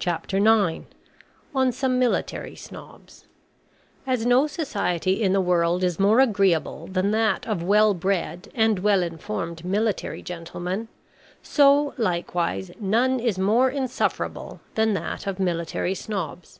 [0.00, 0.86] CHAPTER IX
[1.54, 3.26] ON SOME MILITARY SNOBS
[4.04, 8.80] As no society in the world is more agreeable than that of well bred and
[8.80, 10.88] well informed military gentlemen,
[11.40, 16.58] so, likewise, none is more insufferable than that of Military Snobs.